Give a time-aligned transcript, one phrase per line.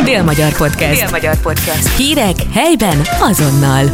[0.00, 1.00] Dél-Magyar Podcast.
[1.00, 1.96] Dél-Magyar Podcast.
[1.96, 3.84] Hírek helyben azonnal.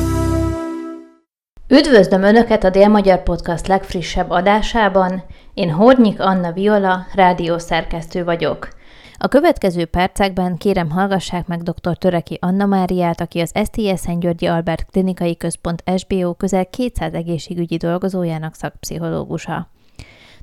[1.68, 5.22] Üdvözlöm Önöket a Dél-Magyar Podcast legfrissebb adásában.
[5.54, 8.68] Én Hornyik Anna Viola, rádiószerkesztő vagyok.
[9.18, 11.96] A következő percekben kérem hallgassák meg dr.
[11.96, 18.54] Töreki Anna Máriát, aki az STS Györgyi Albert Klinikai Központ SBO közel 200 egészségügyi dolgozójának
[18.54, 19.70] szakpszichológusa.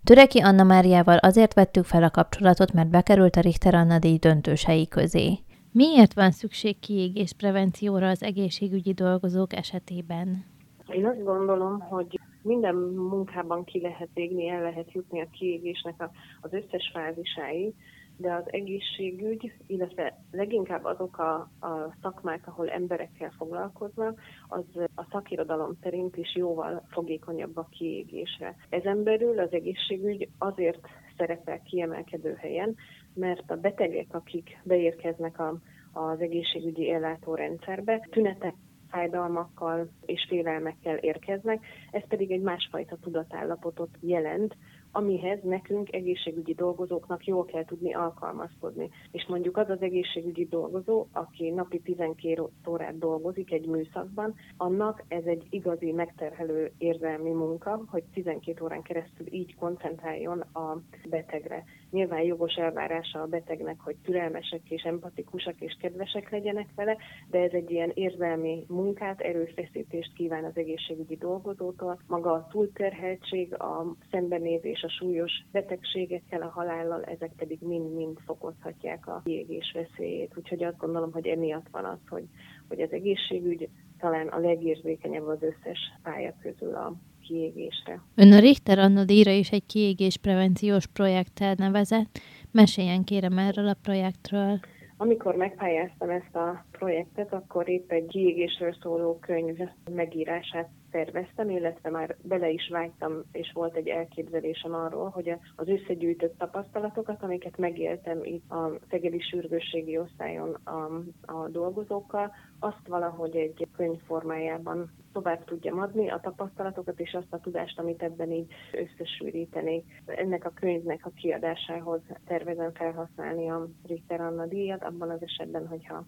[0.06, 4.88] Töreki Anna Máriával azért vettük fel a kapcsolatot, mert bekerült a Richter Anna díj döntősei
[4.88, 5.40] közé.
[5.78, 10.45] Miért van szükség kiégés prevencióra az egészségügyi dolgozók esetében?
[10.88, 16.09] Én azt gondolom, hogy minden munkában ki lehet égni, el lehet jutni a kiégésnek
[16.41, 17.73] az összes fázisáig,
[18.17, 21.34] de az egészségügy, illetve leginkább azok a,
[21.67, 24.64] a szakmák, ahol emberekkel foglalkoznak, az
[24.95, 28.55] a szakirodalom szerint is jóval fogékonyabb a kiégésre.
[28.70, 32.76] Ezen belül az egészségügy azért szerepel kiemelkedő helyen,
[33.16, 35.60] mert a betegek, akik beérkeznek a,
[35.94, 38.54] az egészségügyi ellátórendszerbe, tünetek
[38.89, 44.56] fájdalmakkal és félelmekkel érkeznek, ez pedig egy másfajta tudatállapotot jelent,
[44.92, 48.89] amihez nekünk egészségügyi dolgozóknak jól kell tudni alkalmazkodni.
[49.12, 55.23] És mondjuk az az egészségügyi dolgozó, aki napi 12 órát dolgozik egy műszakban, annak ez
[55.26, 61.64] egy igazi megterhelő érzelmi munka, hogy 12 órán keresztül így koncentráljon a betegre.
[61.96, 66.98] Nyilván jogos elvárása a betegnek, hogy türelmesek és empatikusak és kedvesek legyenek vele,
[67.30, 72.00] de ez egy ilyen érzelmi munkát, erőfeszítést kíván az egészségügyi dolgozótól.
[72.08, 79.22] Maga a túlterheltség, a szembenézés a súlyos betegségekkel, a halállal, ezek pedig mind-mind fokozhatják a
[79.23, 80.38] kiégés veszélyét.
[80.38, 82.26] Úgyhogy azt gondolom, hogy emiatt van az, hogy,
[82.68, 86.94] hogy az egészségügy talán a legérzékenyebb az összes pálya közül a
[87.28, 88.02] kiégésre.
[88.16, 92.20] Ön a Richter Anna díjra is egy kiégés prevenciós projekttel nevezett.
[92.52, 94.59] Meséljen kérem erről a projektről.
[94.98, 99.58] Amikor megpályáztam ezt a projektet, akkor épp egy kiégésről szóló könyv
[99.92, 106.38] megírását terveztem, illetve már bele is vágytam, és volt egy elképzelésem arról, hogy az összegyűjtött
[106.38, 113.99] tapasztalatokat, amiket megéltem itt a Szegedi Sürgősségi Osztályon a, a dolgozókkal, azt valahogy egy könyv
[114.05, 120.02] formájában tovább tudjam adni, a tapasztalatokat és azt a tudást, amit ebben így összesűrítenék.
[120.05, 126.05] Ennek a könyvnek a kiadásához tervezem felhasználni a Richter Anna díjat, abban az esetben, hogyha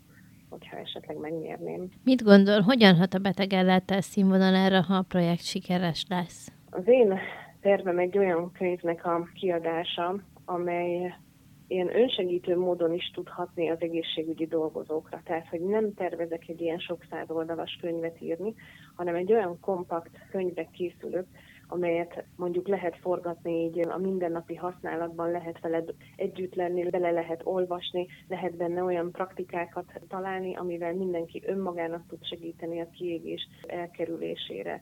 [0.49, 1.89] hogyha esetleg megnyerném.
[2.03, 6.51] Mit gondol, hogyan hat a betegellátás színvonalára, ha a projekt sikeres lesz?
[6.69, 7.19] Az én
[7.61, 10.15] tervem egy olyan könyvnek a kiadása,
[10.45, 11.13] amely
[11.67, 15.21] ilyen önsegítő módon is tud hatni az egészségügyi dolgozókra.
[15.23, 18.53] Tehát, hogy nem tervezek egy ilyen sok száz oldalas könyvet írni,
[18.95, 21.25] hanem egy olyan kompakt könyvre készülök,
[21.67, 28.07] amelyet mondjuk lehet forgatni így a mindennapi használatban, lehet veled együtt lenni, bele lehet olvasni,
[28.27, 34.81] lehet benne olyan praktikákat találni, amivel mindenki önmagának tud segíteni a kiégés elkerülésére.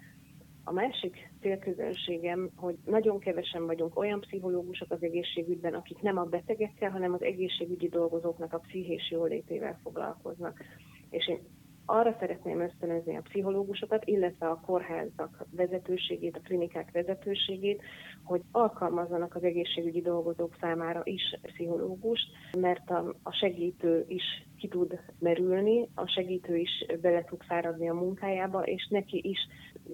[0.67, 6.89] A másik célközönségem, hogy nagyon kevesen vagyunk olyan pszichológusok az egészségügyben, akik nem a betegekkel,
[6.89, 10.61] hanem az egészségügyi dolgozóknak a pszichés jólétével foglalkoznak.
[11.09, 11.39] És én
[11.85, 17.81] arra szeretném ösztönözni a pszichológusokat, illetve a kórházak vezetőségét, a klinikák vezetőségét,
[18.23, 24.23] hogy alkalmazzanak az egészségügyi dolgozók számára is pszichológust, mert a, segítő is
[24.57, 29.39] ki tud merülni, a segítő is bele tud fáradni a munkájába, és neki is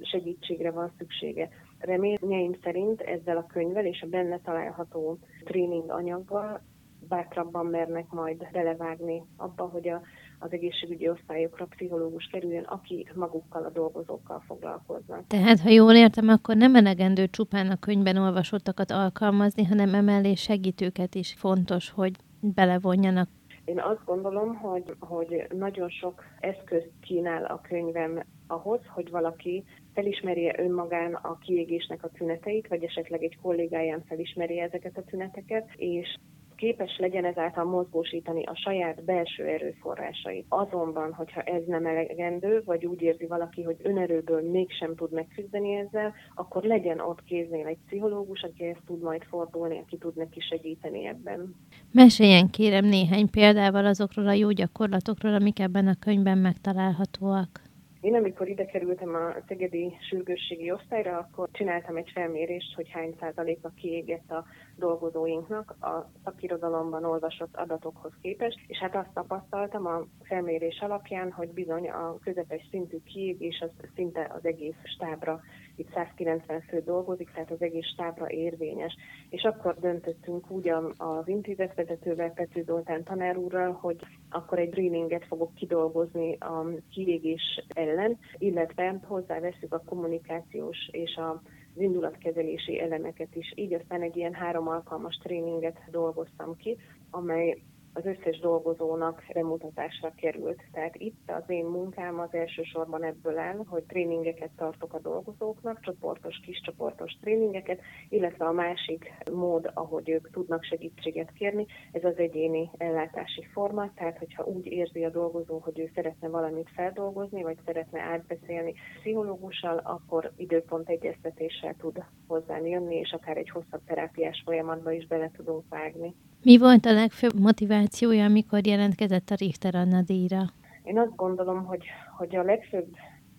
[0.02, 1.50] segítségre van szüksége.
[1.79, 6.62] Reményeim szerint ezzel a könyvvel és a benne található tréning anyaggal
[7.08, 10.02] bátrabban mernek majd belevágni abba, hogy a,
[10.41, 15.28] az egészségügyi osztályokra pszichológus kerüljön, aki magukkal a dolgozókkal foglalkoznak.
[15.28, 21.16] Tehát, ha jól értem, akkor nem elegendő csupán a könyvben olvasottakat alkalmazni, hanem emellé segítőket
[21.16, 23.29] is fontos, hogy belevonjanak.
[23.66, 29.63] Én azt gondolom, hogy, hogy nagyon sok eszközt kínál a könyvem ahhoz, hogy valaki
[29.94, 36.16] felismerje önmagán a kiégésnek a tüneteit, vagy esetleg egy kollégáján felismerje ezeket a tüneteket, és
[36.62, 40.46] képes legyen ezáltal mozgósítani a saját belső erőforrásait.
[40.50, 46.14] Azonban, hogyha ez nem elegendő, vagy úgy érzi valaki, hogy önerőből mégsem tud megküzdeni ezzel,
[46.35, 51.08] akkor legyen ott kéznél egy pszichológus, aki ezt tud majd fordulni, aki tud neki segíteni
[51.08, 51.56] ebben.
[51.91, 57.60] Meséljen kérem néhány példával azokról a jó gyakorlatokról, amik ebben a könyvben megtalálhatóak.
[58.02, 63.70] Én amikor ide kerültem a Szegedi sürgősségi osztályra, akkor csináltam egy felmérést, hogy hány százaléka
[63.76, 64.46] kiégett a
[64.76, 71.90] dolgozóinknak a szakirodalomban olvasott adatokhoz képest, és hát azt tapasztaltam a felmérés alapján, hogy bizony
[71.90, 75.42] a közepes szintű kiégés az szinte az egész stábra
[75.82, 78.96] itt 190 fő dolgozik, tehát az egész stábra érvényes.
[79.30, 84.00] És akkor döntöttünk úgy az intézetvezetővel, Pető Zoltán tanár úrral, hogy
[84.30, 91.42] akkor egy greeninget fogok kidolgozni a kiégés ellen, illetve hozzáveszünk a kommunikációs és a
[91.76, 93.54] az indulatkezelési elemeket is.
[93.56, 96.78] Így aztán egy ilyen három alkalmas tréninget dolgoztam ki,
[97.10, 97.62] amely
[97.93, 100.61] az összes dolgozónak bemutatásra került.
[100.72, 106.40] Tehát itt az én munkám az elsősorban ebből áll, hogy tréningeket tartok a dolgozóknak, csoportos,
[106.40, 107.79] kiscsoportos tréningeket,
[108.09, 114.17] illetve a másik mód, ahogy ők tudnak segítséget kérni, ez az egyéni ellátási forma, tehát
[114.17, 120.32] hogyha úgy érzi a dolgozó, hogy ő szeretne valamit feldolgozni, vagy szeretne átbeszélni pszichológussal, akkor
[120.35, 126.16] időpont egyeztetéssel tud hozzám jönni, és akár egy hosszabb terápiás folyamatba is bele tudunk vágni.
[126.43, 130.41] Mi volt a legfőbb motivációja, amikor jelentkezett a Richter Anna díjra?
[130.84, 131.85] Én azt gondolom, hogy,
[132.17, 132.88] hogy a legfőbb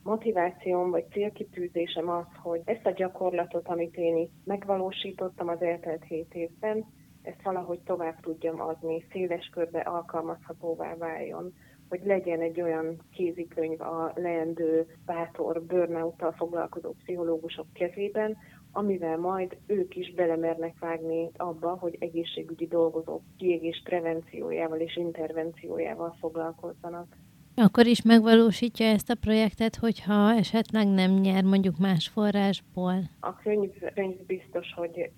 [0.02, 6.34] motivációm vagy célkitűzésem az, hogy ezt a gyakorlatot, amit én itt megvalósítottam az eltelt hét
[6.34, 6.84] évben,
[7.22, 11.52] ezt valahogy tovább tudjam adni, széles körbe alkalmazhatóvá váljon,
[11.88, 18.37] hogy legyen egy olyan kézikönyv a leendő bátor burnout foglalkozó pszichológusok kezében,
[18.72, 27.16] amivel majd ők is belemernek vágni abba, hogy egészségügyi dolgozók kiégés prevenciójával és intervenciójával foglalkozzanak.
[27.54, 32.94] Akkor is megvalósítja ezt a projektet, hogyha esetleg nem nyer mondjuk más forrásból?
[33.20, 35.10] A könyv, könyv biztos, hogy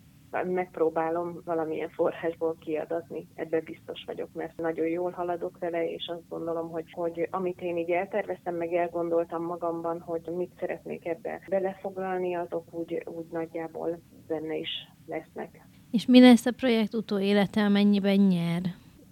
[0.43, 3.29] megpróbálom valamilyen forrásból kiadatni.
[3.35, 7.77] Ebben biztos vagyok, mert nagyon jól haladok vele, és azt gondolom, hogy, hogy amit én
[7.77, 14.57] így elterveztem, meg elgondoltam magamban, hogy mit szeretnék ebbe belefoglalni, azok úgy, úgy nagyjából benne
[14.57, 14.71] is
[15.07, 15.67] lesznek.
[15.91, 18.63] És mi lesz a projekt utóélete, amennyiben nyer?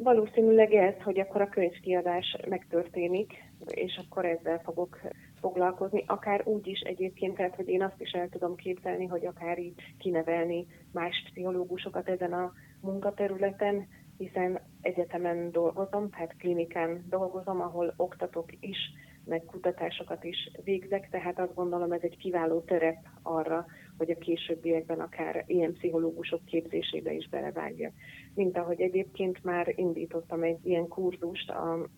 [0.03, 3.33] Valószínűleg ez, hogy akkor a könyvkiadás megtörténik,
[3.67, 5.01] és akkor ezzel fogok
[5.41, 9.59] foglalkozni, akár úgy is egyébként, tehát hogy én azt is el tudom képzelni, hogy akár
[9.59, 13.89] így kinevelni más pszichológusokat ezen a munkaterületen,
[14.19, 18.79] hiszen egyetemen dolgozom, tehát klinikán dolgozom, ahol oktatok is,
[19.25, 23.67] meg kutatásokat is végzek, tehát azt gondolom ez egy kiváló terep arra,
[23.99, 27.93] hogy a későbbiekben akár ilyen pszichológusok képzésébe is belevágjak.
[28.35, 31.53] Mint ahogy egyébként már indítottam egy ilyen kurzust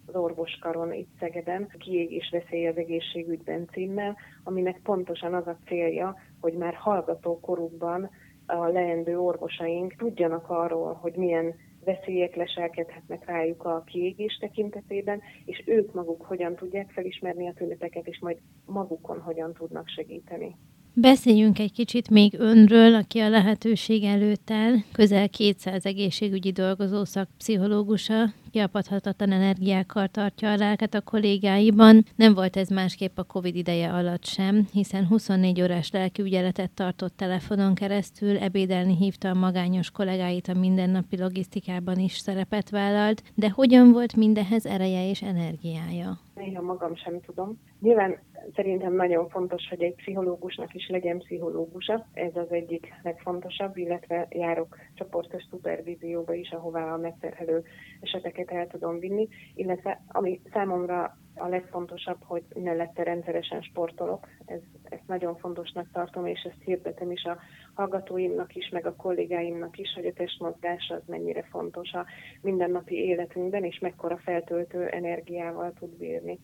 [0.06, 6.52] az orvoskaron itt Szegeden, kiégés veszély az egészségügyben címmel, aminek pontosan az a célja, hogy
[6.52, 8.11] már hallgató korukban
[8.46, 11.55] a leendő orvosaink tudjanak arról, hogy milyen
[11.85, 18.19] veszélyek leselkedhetnek rájuk a kiégés tekintetében, és ők maguk hogyan tudják felismerni a tüneteket, és
[18.20, 20.56] majd magukon hogyan tudnak segíteni.
[20.96, 28.32] Beszéljünk egy kicsit még önről, aki a lehetőség előtt áll, közel 200 egészségügyi dolgozó szakpszichológusa,
[28.50, 32.05] kiapadhatatlan energiákkal tartja a lelket a kollégáiban.
[32.17, 37.75] Nem volt ez másképp a Covid ideje alatt sem, hiszen 24 órás lelkiügyeletet tartott telefonon
[37.75, 44.17] keresztül, ebédelni hívta a magányos kollégáit a mindennapi logisztikában is szerepet vállalt, de hogyan volt
[44.17, 46.24] mindehez ereje és energiája?
[46.35, 47.61] Néha magam sem tudom.
[47.81, 48.19] Nyilván
[48.55, 52.07] szerintem nagyon fontos, hogy egy pszichológusnak is legyen pszichológusa.
[52.13, 57.63] Ez az egyik legfontosabb, illetve járok csoportos szupervízióba is, ahová a megterhelő
[58.01, 64.29] eseteket el tudom vinni, illetve ami számomra a legfontosabb, hogy mellette rendszeresen sportolok.
[64.45, 67.39] Ez, ezt nagyon fontosnak tartom, és ezt hirdetem is a
[67.75, 72.07] hallgatóimnak is, meg a kollégáimnak is, hogy a testmozgás az mennyire fontos a
[72.43, 76.39] mindennapi életünkben, és mekkora feltöltő energiával tud bírni.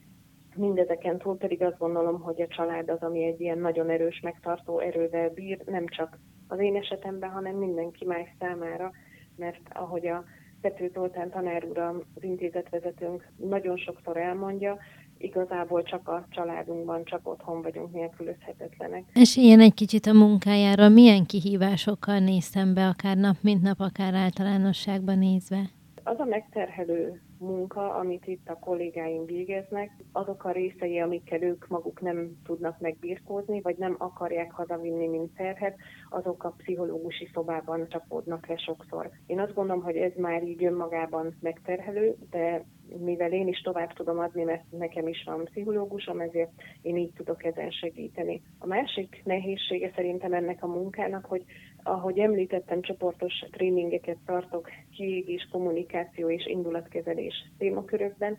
[0.56, 4.78] Mindezeken túl pedig azt gondolom, hogy a család az, ami egy ilyen nagyon erős, megtartó
[4.78, 8.90] erővel bír, nem csak az én esetemben, hanem mindenki más számára,
[9.36, 10.24] mert ahogy a
[10.60, 14.78] Pető Zoltán tanár úr, az intézetvezetőnk nagyon sokszor elmondja,
[15.18, 19.04] igazából csak a családunkban, csak otthon vagyunk nélkülözhetetlenek.
[19.14, 24.14] És ilyen egy kicsit a munkájára, milyen kihívásokkal néztem be, akár nap, mint nap, akár
[24.14, 25.70] általánosságban nézve?
[26.04, 32.00] Az a megterhelő munka, amit itt a kollégáim végeznek, azok a részei, amikkel ők maguk
[32.00, 35.76] nem tudnak megbírkózni, vagy nem akarják hazavinni, mint terhet,
[36.10, 39.10] azok a pszichológusi szobában csapódnak le sokszor.
[39.26, 42.64] Én azt gondolom, hogy ez már így önmagában megterhelő, de
[42.98, 46.50] mivel én is tovább tudom adni, mert nekem is van pszichológusom, ezért
[46.82, 48.42] én így tudok ezen segíteni.
[48.58, 51.44] A másik nehézsége szerintem ennek a munkának, hogy
[51.82, 58.36] ahogy említettem, csoportos tréningeket tartok, kiégés, kommunikáció és indulatkezelés témakörökben,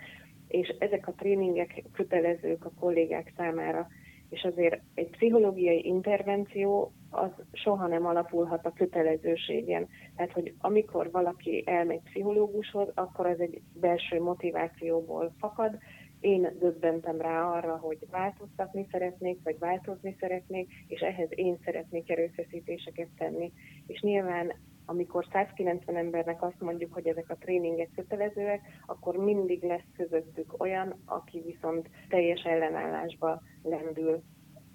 [0.47, 3.87] és ezek a tréningek kötelezők a kollégák számára.
[4.29, 9.87] És azért egy pszichológiai intervenció az soha nem alapulhat a kötelezőségen.
[10.15, 15.77] Tehát, hogy amikor valaki elmegy pszichológushoz, akkor az egy belső motivációból fakad,
[16.21, 23.07] én döbbentem rá arra, hogy változtatni szeretnék, vagy változni szeretnék, és ehhez én szeretnék erőfeszítéseket
[23.17, 23.51] tenni.
[23.87, 24.53] És nyilván
[24.85, 31.01] amikor 190 embernek azt mondjuk, hogy ezek a tréningek kötelezőek, akkor mindig lesz közöttük olyan,
[31.05, 34.21] aki viszont teljes ellenállásba lendül.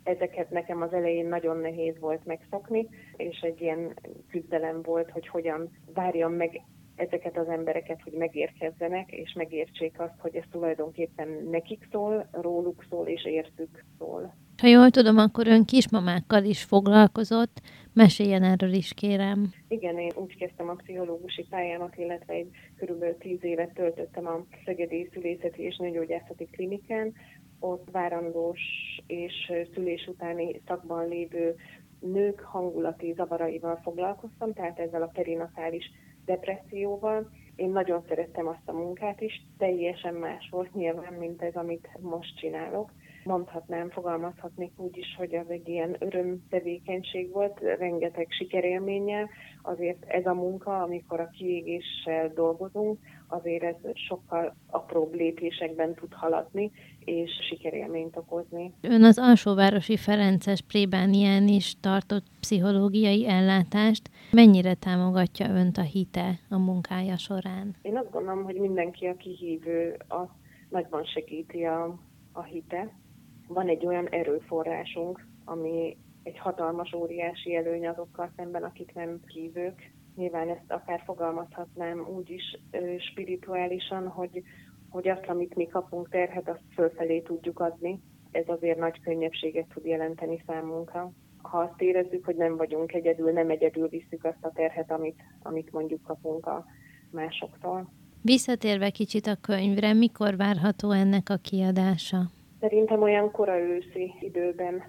[0.02, 3.98] Ezeket nekem az elején nagyon nehéz volt megszokni, és egy ilyen
[4.30, 6.60] küzdelem volt, hogy hogyan várjam meg
[6.96, 13.06] ezeket az embereket, hogy megérkezzenek, és megértsék azt, hogy ez tulajdonképpen nekik szól, róluk szól,
[13.06, 14.34] és értük szól.
[14.60, 17.60] Ha jól tudom, akkor ön kismamákkal is foglalkozott.
[17.92, 19.52] Meséljen erről is, kérem.
[19.68, 25.08] Igen, én úgy kezdtem a pszichológusi pályámat, illetve egy körülbelül tíz évet töltöttem a Szegedi
[25.12, 27.12] Szülészeti és Nőgyógyászati Klinikán.
[27.60, 28.60] Ott várandós
[29.06, 31.54] és szülés utáni szakban lévő
[32.00, 35.90] nők hangulati zavaraival foglalkoztam, tehát ezzel a perinatális
[36.26, 37.30] depresszióval.
[37.56, 42.38] Én nagyon szerettem azt a munkát is, teljesen más volt nyilván, mint ez, amit most
[42.38, 42.90] csinálok.
[43.26, 49.28] Mondhatnám, fogalmazhatnék úgy is, hogy az egy ilyen örömtevékenység volt, rengeteg sikerélménnyel.
[49.62, 56.70] Azért ez a munka, amikor a kiégéssel dolgozunk, azért ez sokkal apróbb lépésekben tud haladni,
[57.04, 58.72] és sikerélményt okozni.
[58.80, 64.10] Ön az Alsóvárosi Ferences plébánián is tartott pszichológiai ellátást.
[64.30, 67.74] Mennyire támogatja önt a hite a munkája során?
[67.82, 70.28] Én azt gondolom, hogy mindenki, aki hívő, az
[70.68, 71.98] nagyban segíti a,
[72.32, 73.04] a hite.
[73.46, 79.92] Van egy olyan erőforrásunk, ami egy hatalmas, óriási előny azokkal szemben, akik nem hívők.
[80.16, 82.58] Nyilván ezt akár fogalmazhatnám úgy is
[82.98, 84.42] spirituálisan, hogy
[84.88, 88.00] hogy azt, amit mi kapunk terhet, azt fölfelé tudjuk adni.
[88.30, 91.12] Ez azért nagy könnyebbséget tud jelenteni számunkra.
[91.42, 95.72] Ha azt érezzük, hogy nem vagyunk egyedül, nem egyedül visszük azt a terhet, amit, amit
[95.72, 96.64] mondjuk kapunk a
[97.10, 97.92] másoktól.
[98.22, 102.30] Visszatérve kicsit a könyvre, mikor várható ennek a kiadása?
[102.68, 104.82] Szerintem olyan kora őszi időben,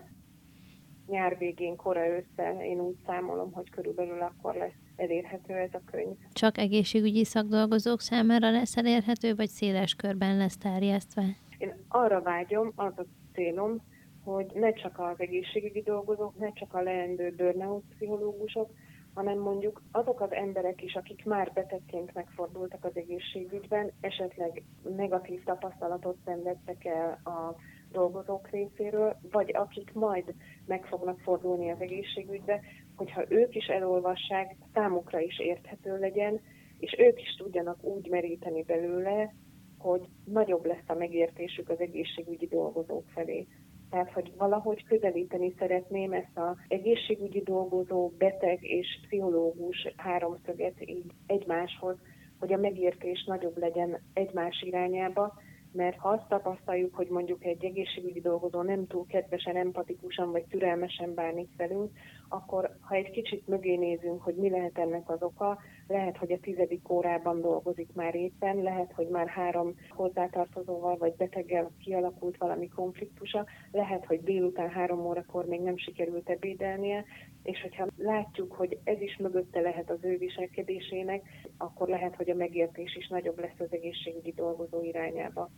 [1.07, 6.15] nyár végén, kora ősszel, én úgy számolom, hogy körülbelül akkor lesz elérhető ez a könyv.
[6.33, 11.23] Csak egészségügyi szakdolgozók számára lesz elérhető, vagy széles körben lesz terjesztve?
[11.57, 13.81] Én arra vágyom, az a célom,
[14.23, 18.69] hogy ne csak az egészségügyi dolgozók, ne csak a leendő burnout pszichológusok,
[19.17, 24.63] hanem mondjuk azok az emberek is, akik már betegként megfordultak az egészségügyben, esetleg
[24.95, 27.55] negatív tapasztalatot szenvedtek el a
[27.91, 30.33] dolgozók részéről, vagy akik majd
[30.65, 32.61] meg fognak fordulni az egészségügybe,
[32.95, 36.41] hogyha ők is elolvassák, számukra is érthető legyen,
[36.79, 39.33] és ők is tudjanak úgy meríteni belőle,
[39.77, 43.47] hogy nagyobb lesz a megértésük az egészségügyi dolgozók felé.
[43.89, 51.95] Tehát, hogy valahogy közelíteni szeretném ezt az egészségügyi dolgozó, beteg és pszichológus háromszöget így egymáshoz,
[52.39, 55.33] hogy a megértés nagyobb legyen egymás irányába,
[55.71, 61.13] mert ha azt tapasztaljuk, hogy mondjuk egy egészségügyi dolgozó nem túl kedvesen, empatikusan vagy türelmesen
[61.13, 61.91] bánik velünk,
[62.29, 65.57] akkor ha egy kicsit mögé nézünk, hogy mi lehet ennek az oka,
[65.87, 71.71] lehet, hogy a tizedik órában dolgozik már éppen, lehet, hogy már három hozzátartozóval vagy beteggel
[71.83, 77.05] kialakult valami konfliktusa, lehet, hogy délután három órakor még nem sikerült ebédelnie,
[77.47, 81.21] és hogyha látjuk, hogy ez is mögötte lehet az ő viselkedésének,
[81.57, 85.49] akkor lehet, hogy a megértés is nagyobb lesz az egészségügyi dolgozó irányába.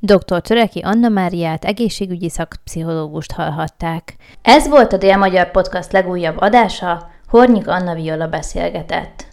[0.00, 0.40] Dr.
[0.40, 4.16] Töreki Anna Máriát, egészségügyi szakpszichológust hallhatták.
[4.42, 9.30] Ez volt a Dél-Magyar Podcast legújabb adása, Hornyik Anna Viola beszélgetett.